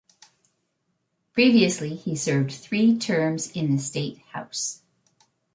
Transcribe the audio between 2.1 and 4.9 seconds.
served three terms in the state House.